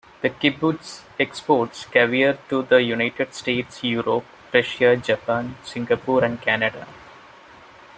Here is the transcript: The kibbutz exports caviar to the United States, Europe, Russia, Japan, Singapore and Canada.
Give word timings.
The 0.23 0.31
kibbutz 0.31 1.03
exports 1.19 1.85
caviar 1.85 2.39
to 2.49 2.63
the 2.63 2.81
United 2.81 3.35
States, 3.35 3.83
Europe, 3.83 4.25
Russia, 4.51 4.97
Japan, 4.97 5.55
Singapore 5.63 6.23
and 6.23 6.41
Canada. 6.41 6.87